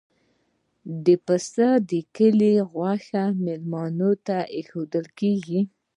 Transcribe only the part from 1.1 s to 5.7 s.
پسه د کلي غوښه میلمه ته ایښودل کیږي.